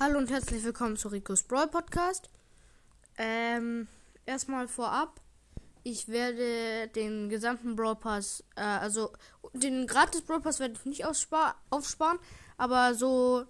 Hallo 0.00 0.16
und 0.18 0.30
herzlich 0.30 0.62
willkommen 0.62 0.96
zu 0.96 1.08
Ricos 1.08 1.42
Brawl 1.42 1.66
Podcast. 1.66 2.30
Ähm, 3.16 3.88
erstmal 4.26 4.68
vorab, 4.68 5.20
ich 5.82 6.06
werde 6.06 6.86
den 6.94 7.28
gesamten 7.28 7.74
Brawl 7.74 7.96
Pass, 7.96 8.44
äh, 8.54 8.60
also 8.60 9.10
den 9.54 9.88
gratis 9.88 10.22
Brawl 10.22 10.40
Pass 10.40 10.60
werde 10.60 10.74
ich 10.74 10.84
nicht 10.84 11.04
aufsparen, 11.04 12.20
aber 12.58 12.94
so, 12.94 13.44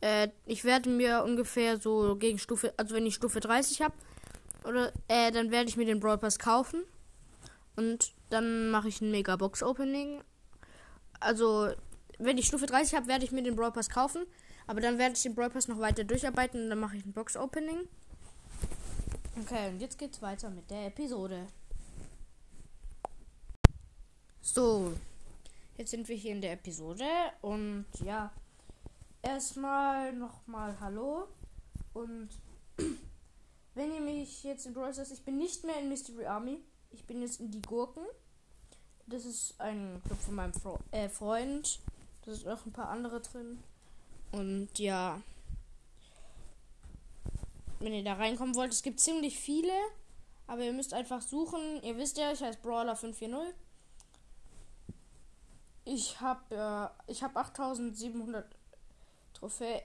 äh, 0.00 0.28
ich 0.46 0.64
werde 0.64 0.88
mir 0.88 1.22
ungefähr 1.22 1.76
so 1.76 2.16
gegen 2.16 2.38
Stufe, 2.38 2.72
also 2.78 2.94
wenn 2.94 3.04
ich 3.04 3.16
Stufe 3.16 3.40
30 3.40 3.82
habe, 3.82 3.94
oder, 4.66 4.90
äh, 5.08 5.32
dann 5.32 5.50
werde 5.50 5.68
ich 5.68 5.76
mir 5.76 5.84
den 5.84 6.00
Brawl 6.00 6.16
Pass 6.16 6.38
kaufen 6.38 6.82
und 7.76 8.14
dann 8.30 8.70
mache 8.70 8.88
ich 8.88 9.02
ein 9.02 9.10
Mega 9.10 9.36
Box 9.36 9.62
Opening. 9.62 10.24
Also, 11.20 11.74
wenn 12.18 12.38
ich 12.38 12.46
Stufe 12.46 12.66
30 12.66 12.94
habe, 12.94 13.06
werde 13.06 13.24
ich 13.24 13.32
mir 13.32 13.42
den 13.42 13.56
Brawl 13.56 13.72
Pass 13.72 13.88
kaufen. 13.88 14.26
Aber 14.66 14.80
dann 14.80 14.98
werde 14.98 15.14
ich 15.14 15.22
den 15.22 15.34
Brawl 15.34 15.50
Pass 15.50 15.68
noch 15.68 15.78
weiter 15.78 16.04
durcharbeiten 16.04 16.64
und 16.64 16.70
dann 16.70 16.80
mache 16.80 16.96
ich 16.96 17.04
ein 17.04 17.12
Box 17.12 17.36
Opening. 17.36 17.88
Okay, 19.40 19.68
und 19.68 19.80
jetzt 19.80 19.98
geht's 19.98 20.22
weiter 20.22 20.48
mit 20.50 20.70
der 20.70 20.86
Episode. 20.86 21.46
So, 24.40 24.92
jetzt 25.76 25.90
sind 25.90 26.06
wir 26.08 26.16
hier 26.16 26.32
in 26.32 26.40
der 26.40 26.52
Episode 26.52 27.04
und 27.40 27.86
ja, 28.04 28.30
erstmal 29.22 30.12
nochmal 30.12 30.78
Hallo 30.80 31.26
und 31.94 32.28
wenn 33.74 33.94
ihr 33.94 34.00
mich 34.00 34.44
jetzt 34.44 34.66
in 34.66 34.74
Brawl 34.74 34.92
Stars, 34.92 35.10
ich 35.10 35.24
bin 35.24 35.38
nicht 35.38 35.64
mehr 35.64 35.80
in 35.80 35.88
Mystery 35.88 36.26
Army, 36.26 36.60
ich 36.90 37.04
bin 37.04 37.22
jetzt 37.22 37.40
in 37.40 37.50
die 37.50 37.62
Gurken. 37.62 38.04
Das 39.06 39.24
ist 39.24 39.60
ein 39.60 40.00
Club 40.06 40.18
von 40.20 40.34
meinem 40.34 40.54
Fro 40.54 40.78
äh, 40.90 41.08
Freund. 41.08 41.80
Da 42.24 42.34
sind 42.34 42.48
auch 42.48 42.64
ein 42.64 42.72
paar 42.72 42.88
andere 42.88 43.20
drin. 43.20 43.62
Und 44.32 44.78
ja. 44.78 45.20
Wenn 47.80 47.92
ihr 47.92 48.04
da 48.04 48.14
reinkommen 48.14 48.54
wollt, 48.54 48.72
es 48.72 48.82
gibt 48.82 49.00
ziemlich 49.00 49.38
viele. 49.38 49.72
Aber 50.46 50.62
ihr 50.62 50.72
müsst 50.72 50.94
einfach 50.94 51.22
suchen. 51.22 51.82
Ihr 51.82 51.96
wisst 51.96 52.18
ja, 52.18 52.32
ich 52.32 52.42
heiße 52.42 52.58
Brawler 52.60 52.96
540. 52.96 53.54
Ich 55.86 56.20
habe 56.20 56.92
äh, 57.06 57.10
ich 57.10 57.22
habe 57.22 57.38
8700 57.38 58.46
Trophäen 59.34 59.82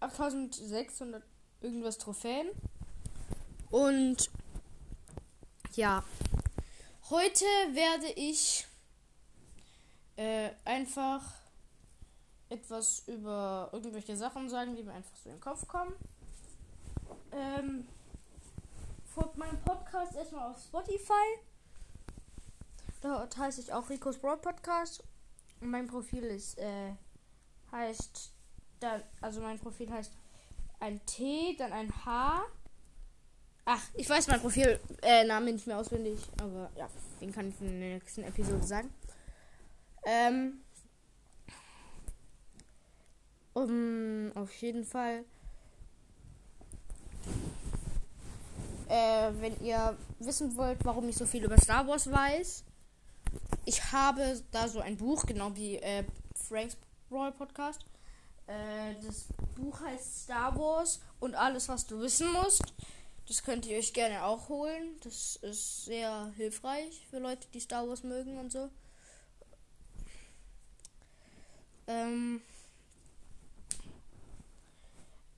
8600 0.00 1.22
irgendwas 1.62 1.96
Trophäen. 1.96 2.48
Und 3.70 4.30
ja, 5.72 6.04
heute 7.08 7.44
werde 7.72 8.12
ich 8.14 8.66
äh, 10.16 10.50
einfach 10.64 11.22
etwas 12.54 13.04
über 13.06 13.68
irgendwelche 13.72 14.16
Sachen 14.16 14.48
sagen, 14.48 14.74
die 14.76 14.82
mir 14.82 14.92
einfach 14.92 15.16
so 15.16 15.28
in 15.28 15.36
den 15.36 15.40
Kopf 15.40 15.66
kommen. 15.66 15.92
Ähm, 17.32 17.86
folgt 19.14 19.36
meinem 19.36 19.60
Podcast 19.62 20.16
erstmal 20.16 20.50
auf 20.50 20.58
Spotify. 20.62 21.38
Dort 23.00 23.36
heiße 23.36 23.60
ich 23.60 23.72
auch 23.72 23.90
Rico's 23.90 24.18
Broad 24.18 24.40
Podcast. 24.40 25.02
Und 25.60 25.70
mein 25.70 25.86
Profil 25.86 26.24
ist, 26.24 26.58
äh, 26.58 26.92
heißt, 27.70 28.32
dann, 28.80 29.02
also 29.20 29.40
mein 29.40 29.58
Profil 29.58 29.90
heißt 29.90 30.12
ein 30.80 31.04
T, 31.06 31.54
dann 31.58 31.72
ein 31.72 31.92
H. 32.04 32.42
Ach, 33.66 33.82
ich 33.94 34.08
weiß 34.08 34.28
mein 34.28 34.40
Profil, 34.40 34.78
äh, 35.02 35.24
Name 35.24 35.52
nicht 35.52 35.66
mehr 35.66 35.78
auswendig, 35.78 36.20
aber 36.40 36.70
ja, 36.76 36.88
den 37.20 37.32
kann 37.32 37.48
ich 37.48 37.60
in 37.60 37.80
der 37.80 37.94
nächsten 37.94 38.22
Episode 38.22 38.62
sagen. 38.62 38.92
Ähm, 40.04 40.63
um, 43.54 44.32
auf 44.34 44.52
jeden 44.60 44.84
Fall. 44.84 45.24
Äh, 48.88 49.32
wenn 49.40 49.58
ihr 49.64 49.96
wissen 50.18 50.56
wollt, 50.56 50.84
warum 50.84 51.08
ich 51.08 51.16
so 51.16 51.24
viel 51.24 51.44
über 51.44 51.56
Star 51.58 51.86
Wars 51.88 52.10
weiß, 52.10 52.64
ich 53.64 53.92
habe 53.92 54.42
da 54.52 54.68
so 54.68 54.80
ein 54.80 54.96
Buch, 54.96 55.24
genau 55.24 55.56
wie 55.56 55.76
äh, 55.76 56.04
Franks 56.36 56.76
Brawl 57.08 57.32
Podcast. 57.32 57.80
Äh, 58.46 58.94
das 59.02 59.26
Buch 59.56 59.80
heißt 59.80 60.24
Star 60.24 60.56
Wars 60.58 61.00
und 61.20 61.34
alles, 61.34 61.68
was 61.68 61.86
du 61.86 62.00
wissen 62.00 62.30
musst. 62.32 62.74
Das 63.26 63.42
könnt 63.42 63.64
ihr 63.64 63.78
euch 63.78 63.94
gerne 63.94 64.24
auch 64.24 64.50
holen. 64.50 64.96
Das 65.02 65.36
ist 65.36 65.86
sehr 65.86 66.30
hilfreich 66.36 67.06
für 67.08 67.20
Leute, 67.20 67.48
die 67.54 67.60
Star 67.60 67.88
Wars 67.88 68.02
mögen 68.02 68.38
und 68.38 68.52
so. 68.52 68.68
Ähm, 71.86 72.42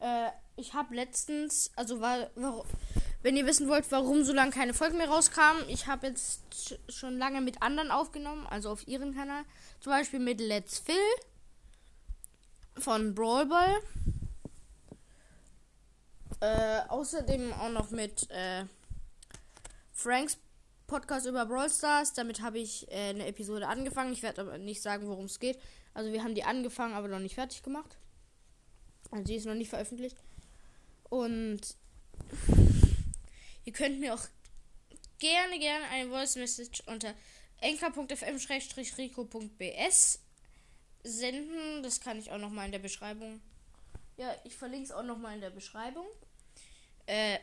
äh, 0.00 0.28
ich 0.56 0.74
habe 0.74 0.94
letztens, 0.94 1.70
also 1.76 2.00
war, 2.00 2.30
wenn 3.22 3.36
ihr 3.36 3.46
wissen 3.46 3.68
wollt, 3.68 3.90
warum 3.90 4.24
so 4.24 4.32
lange 4.32 4.52
keine 4.52 4.74
Folgen 4.74 4.96
mehr 4.96 5.08
rauskamen, 5.08 5.68
ich 5.68 5.86
habe 5.86 6.08
jetzt 6.08 6.78
schon 6.88 7.18
lange 7.18 7.40
mit 7.40 7.62
anderen 7.62 7.90
aufgenommen, 7.90 8.46
also 8.46 8.70
auf 8.70 8.86
ihrem 8.88 9.14
Kanal. 9.14 9.44
Zum 9.80 9.92
Beispiel 9.92 10.20
mit 10.20 10.40
Let's 10.40 10.78
Phil 10.78 10.94
von 12.78 13.14
Brawl 13.14 13.46
Ball. 13.46 13.76
Äh, 16.40 16.80
außerdem 16.88 17.52
auch 17.54 17.70
noch 17.70 17.90
mit 17.90 18.30
äh, 18.30 18.64
Franks 19.92 20.38
Podcast 20.86 21.26
über 21.26 21.46
Brawl 21.46 21.70
Stars. 21.70 22.12
Damit 22.12 22.42
habe 22.42 22.58
ich 22.58 22.90
äh, 22.90 23.10
eine 23.10 23.26
Episode 23.26 23.68
angefangen. 23.68 24.12
Ich 24.12 24.22
werde 24.22 24.42
aber 24.42 24.58
nicht 24.58 24.82
sagen, 24.82 25.08
worum 25.08 25.24
es 25.24 25.40
geht. 25.40 25.58
Also 25.94 26.12
wir 26.12 26.22
haben 26.22 26.34
die 26.34 26.44
angefangen, 26.44 26.94
aber 26.94 27.08
noch 27.08 27.18
nicht 27.18 27.34
fertig 27.34 27.62
gemacht. 27.62 27.96
Also 29.10 29.24
die 29.24 29.36
ist 29.36 29.46
noch 29.46 29.54
nicht 29.54 29.70
veröffentlicht. 29.70 30.18
Und 31.08 31.60
ihr 33.64 33.72
könnt 33.72 34.00
mir 34.00 34.12
auch 34.14 34.26
gerne, 35.18 35.58
gerne 35.58 35.86
eine 35.86 36.10
Voice 36.10 36.36
Message 36.36 36.82
unter 36.86 37.14
enker.fm-rico.bs 37.60 40.20
senden. 41.04 41.82
Das 41.82 42.00
kann 42.00 42.18
ich 42.18 42.30
auch 42.32 42.38
noch 42.38 42.50
mal 42.50 42.66
in 42.66 42.72
der 42.72 42.78
Beschreibung. 42.78 43.40
Ja, 44.16 44.34
ich 44.44 44.56
verlinke 44.56 44.84
es 44.84 44.92
auch 44.92 45.02
noch 45.02 45.18
mal 45.18 45.34
in 45.34 45.40
der 45.40 45.50
Beschreibung. 45.50 46.06
Äh, 47.06 47.38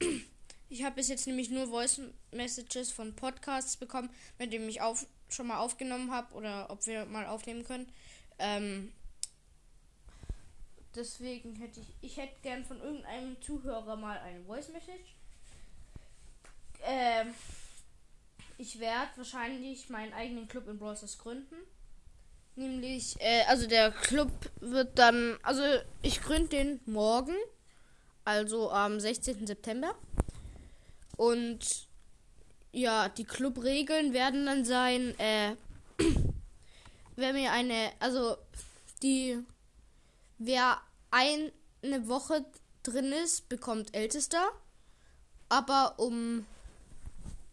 ich 0.68 0.82
habe 0.84 0.96
bis 0.96 1.08
jetzt 1.08 1.26
nämlich 1.26 1.48
nur 1.50 1.68
Voice 1.68 2.00
Messages 2.30 2.92
von 2.92 3.16
Podcasts 3.16 3.76
bekommen, 3.76 4.10
mit 4.38 4.52
denen 4.52 4.68
ich 4.68 4.80
auf, 4.80 5.06
schon 5.28 5.48
mal 5.48 5.58
aufgenommen 5.58 6.12
habe 6.12 6.32
oder 6.34 6.70
ob 6.70 6.86
wir 6.86 7.06
mal 7.06 7.26
aufnehmen 7.26 7.64
können. 7.64 7.90
Ähm, 8.38 8.92
Deswegen 10.94 11.54
hätte 11.56 11.80
ich, 11.80 11.94
ich 12.00 12.16
hätte 12.16 12.34
gern 12.42 12.64
von 12.64 12.80
irgendeinem 12.80 13.40
Zuhörer 13.40 13.96
mal 13.96 14.18
eine 14.18 14.42
Voice 14.44 14.70
Message. 14.70 15.14
Ähm, 16.82 17.32
ich 18.58 18.80
werde 18.80 19.10
wahrscheinlich 19.16 19.88
meinen 19.88 20.12
eigenen 20.12 20.48
Club 20.48 20.68
in 20.68 20.78
Brawl 20.78 20.96
gründen. 21.18 21.56
Nämlich, 22.56 23.20
äh, 23.20 23.44
also 23.46 23.66
der 23.66 23.92
Club 23.92 24.30
wird 24.60 24.98
dann, 24.98 25.38
also 25.42 25.62
ich 26.02 26.20
gründe 26.20 26.48
den 26.48 26.80
morgen, 26.86 27.36
also 28.24 28.70
am 28.70 28.98
16. 28.98 29.46
September. 29.46 29.94
Und 31.16 31.88
ja, 32.72 33.08
die 33.08 33.24
Clubregeln 33.24 34.12
werden 34.12 34.46
dann 34.46 34.64
sein, 34.64 35.18
äh, 35.18 35.56
wenn 37.16 37.34
mir 37.34 37.52
eine, 37.52 37.92
also 38.00 38.36
die 39.02 39.38
Wer 40.42 40.80
eine 41.10 41.52
Woche 42.08 42.46
drin 42.82 43.12
ist, 43.12 43.50
bekommt 43.50 43.94
Ältester. 43.94 44.50
Aber 45.50 45.98
um, 45.98 46.46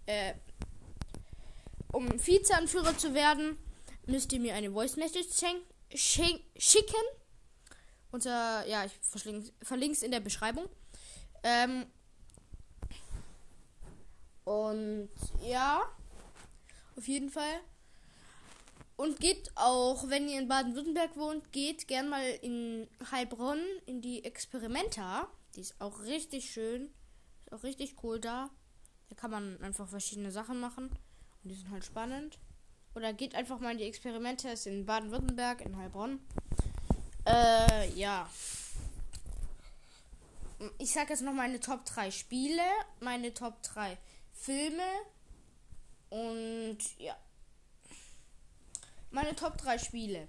äh, 0.06 0.34
um 1.92 2.08
Vizeanführer 2.26 2.98
zu 2.98 3.14
werden, 3.14 3.58
müsst 4.06 4.32
ihr 4.32 4.40
mir 4.40 4.56
eine 4.56 4.72
Voice 4.72 4.96
Message 4.96 5.28
schicken. 5.94 7.04
Unter, 8.12 8.66
ja, 8.66 8.86
ich 8.86 8.94
verlinke 9.02 9.92
es 9.92 10.02
in 10.02 10.12
der 10.12 10.22
Beschreibung. 10.22 10.70
Ähm, 11.44 11.88
und 14.46 15.10
ja, 15.42 15.84
auf 16.96 17.06
jeden 17.06 17.30
Fall. 17.30 17.60
Und 18.98 19.20
geht 19.20 19.52
auch, 19.56 20.10
wenn 20.10 20.28
ihr 20.28 20.40
in 20.40 20.48
Baden-Württemberg 20.48 21.16
wohnt, 21.18 21.52
geht 21.52 21.88
gern 21.88 22.10
mal 22.10 22.28
in 22.42 22.88
Heilbronn 23.12 23.62
in 23.86 24.02
die 24.02 24.26
Experimenta. 24.26 25.28
Die 25.56 25.62
ist 25.62 25.80
auch 25.80 26.02
richtig 26.02 26.50
schön. 26.50 26.90
Ist 27.46 27.54
auch 27.54 27.64
richtig 27.64 28.04
cool 28.04 28.20
da. 28.20 28.50
Da 29.10 29.16
kann 29.16 29.30
man 29.30 29.62
einfach 29.62 29.88
verschiedene 29.88 30.32
Sachen 30.32 30.60
machen. 30.60 30.90
Und 31.44 31.50
die 31.50 31.54
sind 31.54 31.70
halt 31.70 31.86
spannend. 31.86 32.40
Oder 32.96 33.14
geht 33.14 33.36
einfach 33.36 33.60
mal 33.60 33.72
in 33.72 33.78
die 33.78 33.84
Experimente. 33.84 34.50
Ist 34.50 34.66
in 34.66 34.88
Baden-Württemberg, 34.88 35.62
in 35.62 35.78
Heilbronn. 35.78 36.20
Äh, 37.26 37.90
ja. 37.94 38.28
Ich 40.80 40.92
sag 40.92 41.12
jetzt 41.12 41.22
noch 41.22 41.34
meine 41.34 41.60
Top 41.60 41.86
3 41.86 42.10
Spiele, 42.10 42.64
meine 43.00 43.32
Top 43.36 43.62
3 43.62 43.96
Filme. 44.34 44.82
Und 46.10 46.80
ja. 46.98 47.16
Meine 49.18 49.36
Top 49.36 49.58
3 49.58 49.80
Spiele. 49.80 50.28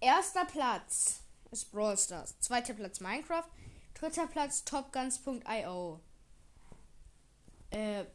Erster 0.00 0.46
Platz 0.46 1.20
ist 1.50 1.70
Brawl 1.70 1.98
Stars. 1.98 2.40
Zweiter 2.40 2.72
Platz 2.72 3.00
Minecraft. 3.00 3.44
Dritter 3.92 4.26
Platz 4.28 4.64
TopGuns.io. 4.64 6.00
Äh, 7.68 8.06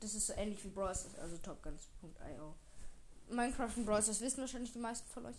das 0.00 0.14
ist 0.14 0.26
so 0.26 0.34
ähnlich 0.34 0.62
wie 0.64 0.68
Brawl 0.68 0.94
Stars, 0.94 1.14
also 1.14 1.38
TopGuns.io. 1.38 2.54
Minecraft 3.30 3.74
und 3.74 3.86
Brawl 3.86 4.02
Stars 4.02 4.20
wissen 4.20 4.40
wahrscheinlich 4.42 4.74
die 4.74 4.80
meisten 4.80 5.08
von 5.08 5.24
euch. 5.24 5.36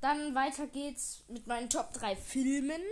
Dann 0.00 0.36
weiter 0.36 0.68
geht's 0.68 1.24
mit 1.26 1.48
meinen 1.48 1.68
Top 1.68 1.92
3 1.92 2.14
Filmen. 2.14 2.82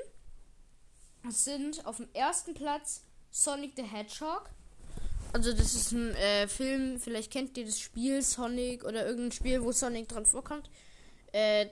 Das 1.22 1.44
sind 1.44 1.86
auf 1.86 1.98
dem 1.98 2.12
ersten 2.14 2.52
Platz 2.52 3.04
Sonic 3.30 3.74
the 3.76 3.84
Hedgehog. 3.84 4.50
Also 5.32 5.52
das 5.52 5.74
ist 5.74 5.92
ein 5.92 6.14
äh, 6.14 6.48
Film, 6.48 6.98
vielleicht 6.98 7.30
kennt 7.30 7.56
ihr 7.58 7.66
das 7.66 7.78
Spiel 7.78 8.22
Sonic 8.22 8.84
oder 8.84 9.06
irgendein 9.06 9.32
Spiel, 9.32 9.62
wo 9.62 9.72
Sonic 9.72 10.08
dran 10.08 10.24
vorkommt. 10.24 10.70
Äh, 11.32 11.66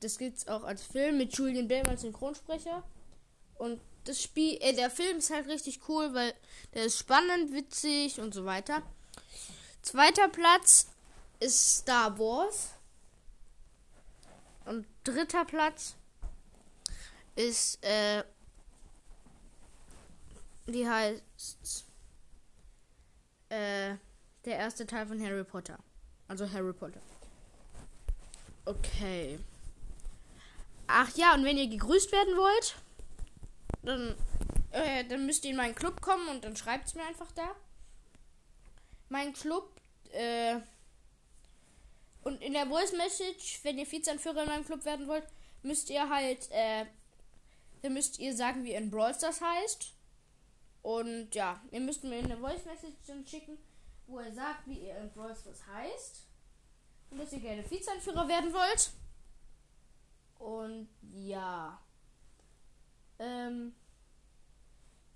das 0.00 0.18
gibt's 0.18 0.48
auch 0.48 0.64
als 0.64 0.82
Film 0.82 1.18
mit 1.18 1.36
Julian 1.36 1.68
Bam 1.68 1.86
als 1.86 2.00
Synchronsprecher. 2.00 2.82
Und 3.56 3.80
das 4.04 4.22
Spiel, 4.22 4.58
äh, 4.60 4.74
der 4.74 4.90
Film 4.90 5.18
ist 5.18 5.30
halt 5.30 5.46
richtig 5.46 5.88
cool, 5.88 6.12
weil 6.14 6.34
der 6.74 6.86
ist 6.86 6.98
spannend, 6.98 7.52
witzig 7.52 8.18
und 8.18 8.32
so 8.32 8.44
weiter. 8.44 8.82
Zweiter 9.82 10.28
Platz 10.28 10.88
ist 11.38 11.78
Star 11.78 12.18
Wars. 12.18 12.70
Und 14.64 14.86
dritter 15.04 15.44
Platz 15.44 15.96
ist, 17.34 17.84
äh, 17.84 18.24
wie 20.66 20.88
heißt 20.88 21.91
äh, 23.52 23.96
der 24.44 24.56
erste 24.56 24.86
Teil 24.86 25.06
von 25.06 25.22
Harry 25.22 25.44
Potter. 25.44 25.78
Also 26.26 26.50
Harry 26.50 26.72
Potter. 26.72 27.00
Okay. 28.64 29.38
Ach 30.86 31.14
ja, 31.16 31.34
und 31.34 31.44
wenn 31.44 31.58
ihr 31.58 31.68
gegrüßt 31.68 32.12
werden 32.12 32.36
wollt, 32.36 32.76
dann, 33.82 34.14
äh, 34.70 35.04
dann 35.04 35.26
müsst 35.26 35.44
ihr 35.44 35.50
in 35.50 35.56
meinen 35.56 35.74
Club 35.74 36.00
kommen 36.00 36.28
und 36.28 36.44
dann 36.44 36.56
schreibt 36.56 36.88
es 36.88 36.94
mir 36.94 37.04
einfach 37.04 37.30
da. 37.32 37.54
Mein 39.08 39.32
Club, 39.32 39.68
äh, 40.12 40.60
und 42.22 42.40
in 42.40 42.52
der 42.52 42.66
Voice 42.66 42.92
Message, 42.92 43.60
wenn 43.64 43.78
ihr 43.78 43.90
Vizeanführer 43.90 44.42
in 44.42 44.48
meinem 44.48 44.64
Club 44.64 44.84
werden 44.84 45.08
wollt, 45.08 45.26
müsst 45.62 45.90
ihr 45.90 46.08
halt, 46.08 46.50
äh, 46.52 46.86
dann 47.82 47.94
müsst 47.94 48.18
ihr 48.18 48.34
sagen, 48.34 48.64
wie 48.64 48.72
ihr 48.72 48.78
in 48.78 48.90
Brawl 48.90 49.14
Stars 49.14 49.40
heißt. 49.40 49.92
Und 50.82 51.34
ja, 51.34 51.60
ihr 51.70 51.80
müsst 51.80 52.02
mir 52.02 52.18
eine 52.18 52.36
Voice 52.36 52.64
Message 52.64 53.28
schicken, 53.28 53.56
wo 54.06 54.20
ihr 54.20 54.32
sagt, 54.32 54.66
wie 54.66 54.86
ihr 54.86 54.96
in 54.96 55.10
Brawl 55.10 55.34
Stars 55.34 55.64
heißt. 55.66 56.26
Und 57.10 57.18
dass 57.18 57.32
ihr 57.32 57.40
gerne 57.40 57.68
Vizeanführer 57.70 58.26
werden 58.26 58.52
wollt. 58.52 58.90
Und 60.38 60.88
ja. 61.12 61.80
Ähm, 63.18 63.74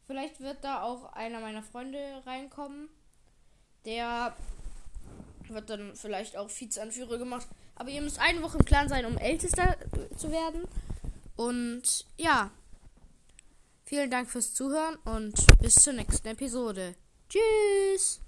vielleicht 0.06 0.40
wird 0.40 0.62
da 0.62 0.82
auch 0.82 1.12
einer 1.14 1.40
meiner 1.40 1.62
Freunde 1.62 2.22
reinkommen. 2.24 2.88
Der 3.84 4.36
wird 5.48 5.70
dann 5.70 5.96
vielleicht 5.96 6.36
auch 6.36 6.48
Vizeanführer 6.48 7.18
gemacht. 7.18 7.48
Aber 7.74 7.90
ihr 7.90 8.02
müsst 8.02 8.20
eine 8.20 8.42
Woche 8.42 8.58
im 8.58 8.64
Clan 8.64 8.88
sein, 8.88 9.04
um 9.04 9.18
Ältester 9.18 9.76
zu 10.16 10.30
werden. 10.30 10.68
Und 11.34 12.06
ja. 12.16 12.50
Vielen 13.88 14.10
Dank 14.10 14.28
fürs 14.28 14.52
Zuhören 14.52 14.96
und 15.04 15.46
bis 15.60 15.76
zur 15.76 15.92
nächsten 15.92 16.26
Episode. 16.26 16.96
Tschüss! 17.28 18.20